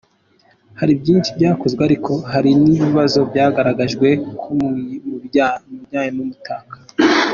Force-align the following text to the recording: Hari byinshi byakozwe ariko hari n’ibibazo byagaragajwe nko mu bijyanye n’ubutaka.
Hari 0.79 0.93
byinshi 1.01 1.29
byakozwe 1.37 1.81
ariko 1.87 2.11
hari 2.31 2.51
n’ibibazo 2.63 3.19
byagaragajwe 3.29 4.07
nko 4.37 4.47
mu 5.07 5.15
bijyanye 5.21 6.03
n’ubutaka. 6.15 6.75